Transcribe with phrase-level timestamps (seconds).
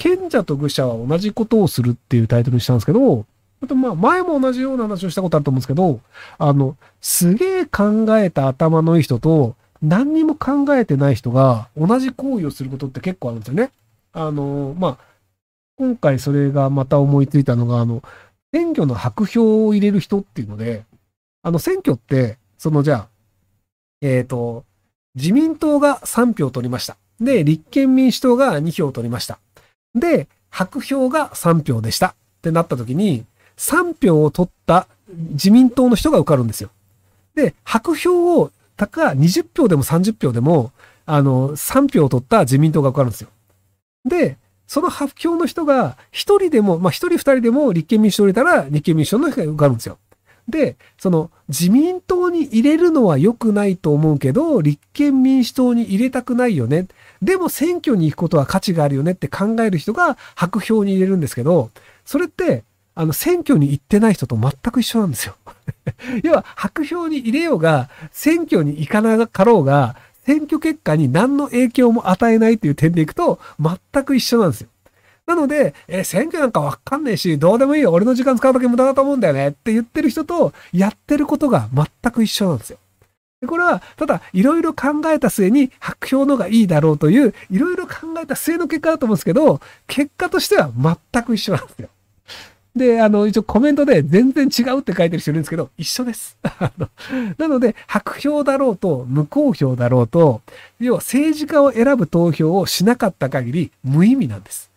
[0.00, 3.26] 賢者と愚者は同じことをするっていうタイトルにしたんですけど、
[3.62, 6.00] あとまあ前も同じような話をしたことあると思うんですけど、
[6.38, 13.72] あの、すげえ考えた頭のいい人と何にも考えてない人が同じ行為をすることって結構あるんですよね。
[14.14, 14.98] あの、まあ、
[15.76, 18.02] 今回それがまた思いついたのが、あの、
[18.54, 20.84] 選挙の白票を入れる人っていうので、
[21.42, 23.08] あの選挙って、そのじゃあ、
[24.00, 24.64] えっ、ー、と、
[25.14, 26.96] 自民党が3票取りました。
[27.20, 29.38] で、立憲民主党が2票取りました。
[29.94, 33.24] で、白票が3票でしたってなった時に、
[33.56, 34.86] 3票を取った
[35.32, 36.70] 自民党の人が受かるんですよ。
[37.34, 40.72] で、白票を、たか20票でも30票でも、
[41.06, 43.28] あの、3票を取った自民党が受かるんですよ。
[44.04, 44.36] で、
[44.66, 49.98] その白票の人が、一人でも、まあ一人二人でも立憲民主党入れたら、立憲民主党の人が受かるんですよ。
[50.48, 56.86] で、その自民党に入れるのは良くないと思うけど、立憲民主党に入れたくないよね。
[57.22, 61.70] でも選挙に行くことは価値があるよねって考える人が白票に入れるんですけど、
[62.04, 62.64] それって、
[62.94, 65.36] あの、選挙に行ってない人と全く一緒なんですよ。
[66.22, 74.68] 要は、白票に入れようが、選挙に行かなかろうが、選挙結果に何の影響も与えないという点でいくと、全く一緒なんですよ。
[75.26, 77.92] なので、え選挙なんかわかんねえし、どうでもいいよ。
[77.92, 82.78] 俺の時間使うだけ無駄だと思うんだよねって言ってる人と、やってることが全く一緒なんですよ。
[83.46, 91.88] これは、ただ、いろいろ考えた末に白票のがいいだろうという、いろいろ考えた末の結果だと思うんですけど、結果としては全く一緒なんですよ。
[92.76, 96.38] で、あの、一応コメントで全然違うって書いてる人いるんですけど、一緒です。
[97.38, 100.42] なので、白票だろうと、無効票だろうと、
[100.78, 104.69] 要は政治家を選ぶ投票をしなかった限り無意味なんです。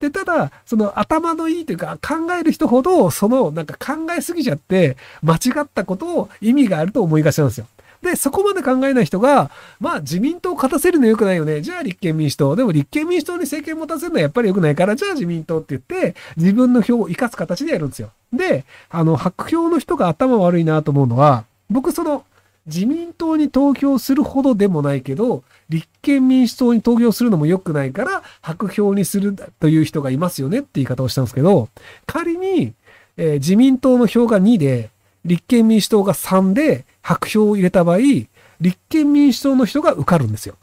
[0.00, 7.66] で、ただ、その頭のいいというか考える人ほど、そのなんか考えすぎちゃって、間違ったことを意味があると思いがちなんですよ。
[8.02, 11.62] で、そこまで考えない人が、まあ自民党を勝たせるの良くないよね。
[11.62, 12.56] じゃあ立憲民主党。
[12.56, 18.10] でも立憲民主党に政権持たせるのはやっぱり良くないから、じゃあ自民党って言って、自分の票を生かす形でやるんですよ。
[18.34, 22.24] で、あの、白票の人が頭悪いなと思うのは、僕その、
[22.66, 31.68] 自民党に投票するほどでもないけど、立憲民主党に投票するのも良くないから、白票にするという人がいますよねって言い方をしたんですけど、
[32.06, 32.74] 仮に、
[33.16, 34.90] えー、自民党の票が2で、
[35.24, 37.98] 立憲民主党が3で白票を入れた場合、
[38.60, 40.56] 立憲民主党の人が受かるんですよ。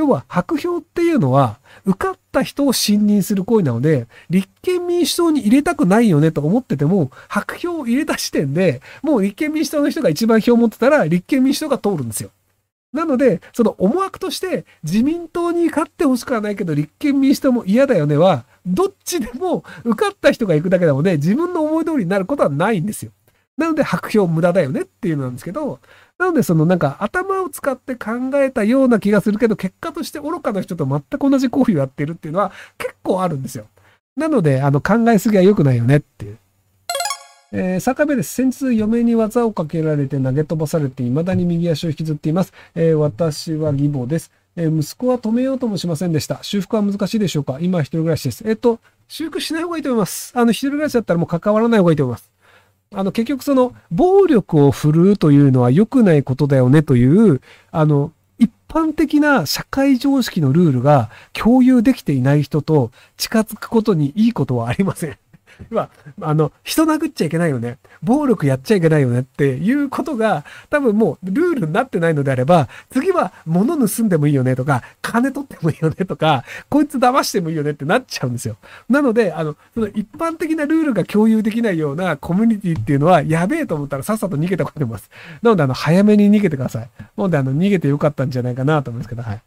[0.00, 12.30] 要は白票っていうのは受かった人を信任する行為なので、立憲民主党に入れたくないよねと思ってても、白票を入れた時点で、もう立憲民主党の人が一番票を持ってたら、立憲民主党が通るんですよ。
[12.94, 23.12] なので、その思惑として自民党に勝ってほしくはないけど、立憲民主党も嫌だよねは、どっちでも受かった人が行くだけなので、自分の思い通りになることはないんですよ。
[23.60, 25.80] なので白票無駄だよねっていうのなんですけど、
[26.18, 33.66] なのでそのなんか頭を使って考えたような気がするけど、結果として愚かな人と全く同じ行為をやってるっていうのは結構あるんですよ。
[34.16, 36.38] なので、あの考えすぎは良くないよねっていう。
[37.52, 38.32] えー、坂部です。
[38.32, 42.52] 先日、嫁に技をかけられて投げ飛ばされて、未だに右足を引きずっています。
[42.74, 44.30] えー、私は義母です。
[44.56, 46.42] えー、息子は止めようともしませんでした。
[46.42, 47.58] 修復は難しいでしょうか？
[47.60, 48.42] 今、一人暮らしです。
[48.48, 48.78] えっ、と、
[49.08, 50.32] 修復しない方がいいと思います。
[50.36, 52.30] あの、一人暮らしだったらもう関わらない方がいいと思います。
[52.92, 57.40] あの、結局その、暴力を振るうというのは良くないことだよねという、
[57.70, 65.18] あの、一般的な社会常識のルールが共有できていない人と近づくことにいいことはありません。
[65.70, 65.90] まあ、
[66.22, 67.78] あの、人殴っちゃいけないよね。
[68.02, 78.56] 暴力やっちゃいけないよねっていうことが、多分もうルールになってないのであれば、次は物盗んでもいいよねとか、金取ってもいいよねとか、こいつ騙してもいいよねってなっちゃうんですよ。
[78.88, 85.10] なので、あの、その一般的なルールが共有できないようなコミュニティっていうのは、やべえと思ったらさっさと逃げたことます。
[85.42, 86.90] なので、あの、早めに逃げてください。
[86.98, 89.42] なので、あの、逃げてよかったんじゃないかなと思いますけど、はい。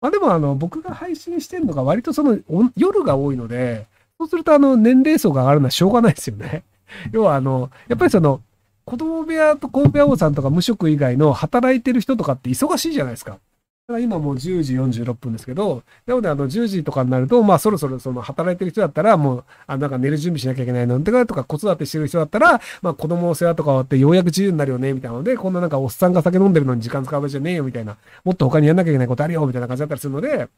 [0.00, 2.38] まあでも、あの、僕が配信してるのが割とその、
[2.76, 3.86] 夜が多いので、
[4.20, 6.62] そうすると、あの、年齢層が上がるのはしょうがないですよね。
[7.10, 8.42] 要は、あの、やっぱりその、
[8.84, 13.38] 子供部屋とコンペア王さんとか無職以外の働いてる人とかって忙しいじゃないですか。
[13.90, 30.48] だ今もう10時46分ですけど、なのであの10時とかになると、まあそろそろその働いてる人だったらもう、あなんか寝る準備しなきゃいけないのとか、とか子育てしてる人だったら、まあ子供の世話とか終わってようやく自由になるよね、みたいなので、こんななんかおっさんが酒飲んでるのに時間使う場合じゃねえよ、みたいな、もっと他にやんなきゃいけないことあるよ、みたいな感じだったりするので、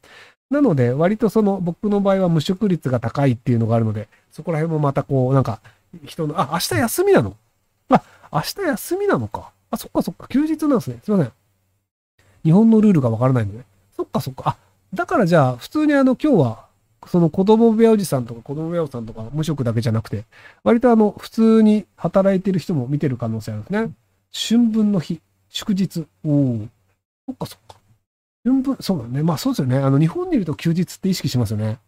[0.49, 5.59] なので割とその僕の場合は無職率が高いっていうのがあるので、そこら辺もまたこう、なんか
[6.05, 7.35] 人の、あ、明日休みなの？
[7.89, 9.51] あ、明日休みなのか。
[9.71, 10.99] あ、そっかそっか、休日なんですね。
[11.03, 11.31] すいません。
[12.43, 13.63] 日本のルールがわからないので。
[13.95, 14.43] そっかそっか。
[14.45, 14.57] あ、
[14.93, 16.65] だからじゃあ、普通にあの、今日は、
[17.07, 20.25] その子供部屋おじさんとか子供部屋おさんとか無職だけじゃなくて、
[20.63, 23.91] 割とあの、普通に働いてる人も見てる可能性あるんですね。
[24.31, 25.19] 春分の日、
[25.49, 26.05] 祝日。
[26.25, 26.67] おお。
[27.27, 27.75] そっかそっか。
[28.43, 29.23] 春分、そうだね。
[29.23, 29.77] まあそうですよね。
[29.77, 31.79] あの、日本にいると休日って意識しますよね。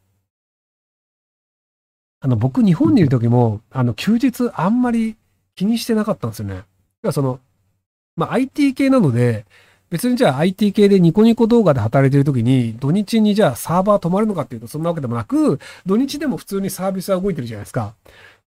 [2.22, 5.16] あの、僕日本にいる時も、あの、休日あんまり
[5.56, 6.56] 気にしてなかったんですよね。
[6.56, 6.66] だか
[7.04, 7.40] らその、
[8.16, 9.46] まあ、IT 系なので、
[9.96, 17.94] 別にじゃあ IT 系でニコニコ動画で働いてる時に、土日にじゃあサーバー止まるのかっていうとそんなわけでもなく、土日でも普通にサービスは動いてるじゃないですか。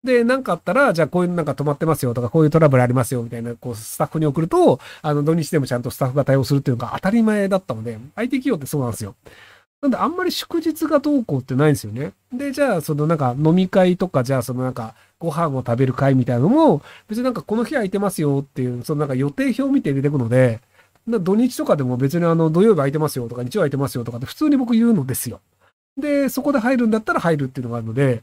[0.03, 9.15] で、なんかあったら、じゃあこういうなんか止まってますよとか、こういうトラブルありますよみたいな、こう、スタッフに送ると、あの、土日でもちゃんとスタッフが対応するっていうのが当たり前だったので、IT 企業ってそうなんですよ。
[9.83, 12.13] なんであんまり祝日がどうこうってないんですよね。
[12.33, 20.61] で、じゃあそのなんか飲み会とか、じゃあそのなんかご飯を食べる会みたいなのも、別になんかこの日空いてますよっていう、そのなんか予定表を見て入れていくので、
[21.07, 25.41] 土日とかでも別にあの土曜日空いてますよとか日曜空いてますよとかって普通に僕言うのですよ。
[25.97, 28.23] で、そこで入るんだったら入るっていうのがあるので、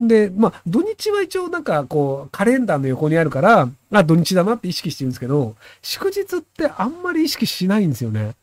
[0.00, 8.34] で、まあ、土日は一応なんかこう、カレンダーの横にあるから、あ、土日だなって意識してるんですけど、祝日ってあんまり意識しないんですよね。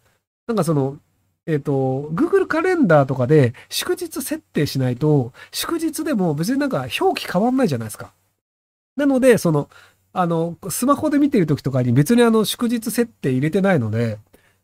[0.47, 0.97] なんかその、
[1.47, 8.11] えっ、ー、と、Google カレンダーとかで祝日設定しないと、祝日でも別になんか表記変わんないじゃないですか。
[8.97, 9.69] なので、その、
[10.17, 14.17] あの、スマホで見てる時とかに別にあの、祝日設定入れてないので、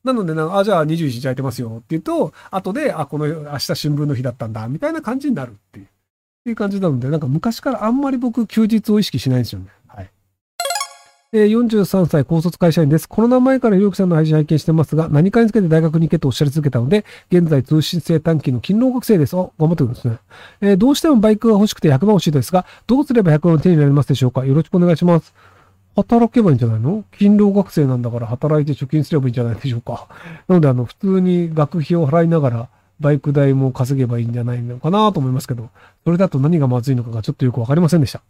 [0.03, 5.89] なのでな、あ、じゃあ21日空いてますよって言うと、後で、あ、この明日春分の日だったんだ、みたいな感じになるっていう、っ
[6.45, 9.67] ていう感じなので、なんか昔からあんまり僕休日を意識しないんですよね。
[11.33, 13.07] え43歳高卒会社員です。
[13.07, 19.37] コロナ前からひろきさんの配信拝見してますが、何かにつけて大学に行けとおっしゃり続けたので、現在通信制短期の勤労学生です。
[19.37, 20.17] お、頑張ってくださいね。
[20.59, 24.45] えー、どうしてもバイクが欲しくて100万欲しいですが、どうすれば100万手になりますでしょうか？
[24.45, 25.33] よろしくお願いします。
[25.95, 27.05] 働けばいいんじゃないの？
[27.17, 30.09] 勤労学生なんだから働いて貯金すればいいんじゃないでしょうか。
[30.49, 32.69] なので、あの、普通に学費を払いながら、
[32.99, 35.69] バイク代も稼げばいいんじゃないのかなと思いますけど、
[36.03, 38.21] それだと何がまずいのかがちょっとよくわかりませんでした。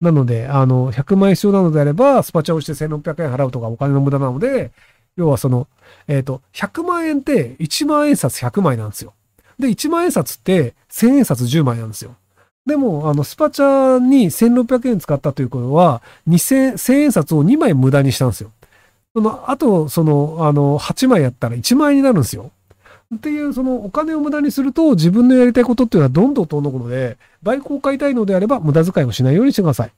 [0.00, 4.70] なので、あの、100万円必要なのであれば、スパチャをして1600円払うとかお金の無駄なので、
[5.16, 5.66] 要はその、
[6.06, 9.14] えっ、ー、と、100万円って1万円札100枚なんですよ。
[9.58, 12.14] で、1万円札って1000円札10枚なんですよ。
[12.64, 18.52] でも、あの、スパチャに1600円使ったということは、2000、1000円札を2枚無駄にしたんですよ。
[19.16, 22.52] その、あと、その、あの、8枚やったら1万円になるんですよ。
[23.14, 29.92] っていう、そのお金を無駄にすると自分のやりたいことっていうのはどんどん遠のくので、バイクを買いたいのであれば無駄遣いをしないようにしてください。